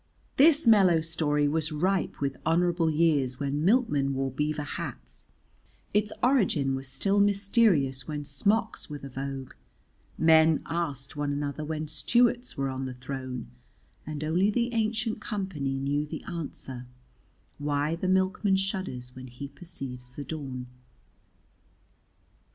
[0.37, 5.27] This mellow story was ripe with honourable years when milkmen wore beaver hats,
[5.93, 9.53] its origin was still mysterious when smocks were the vogue,
[10.17, 13.51] men asked one another when Stuarts were on the throne
[14.03, 16.87] (and only the Ancient Company knew the answer)
[17.59, 20.65] why the milkman shudders when he perceives the dawn.